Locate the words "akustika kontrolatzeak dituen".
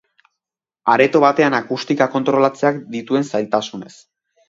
1.59-3.33